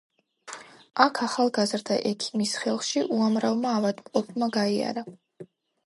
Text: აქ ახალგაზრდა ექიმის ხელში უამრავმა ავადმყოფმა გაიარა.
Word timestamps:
აქ 1.05 1.19
ახალგაზრდა 1.25 1.97
ექიმის 2.13 2.55
ხელში 2.63 3.05
უამრავმა 3.19 3.75
ავადმყოფმა 3.83 4.53
გაიარა. 4.61 5.07